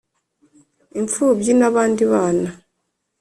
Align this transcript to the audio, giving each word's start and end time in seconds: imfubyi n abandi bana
imfubyi 0.99 1.51
n 1.59 1.63
abandi 1.69 2.03
bana 2.11 2.49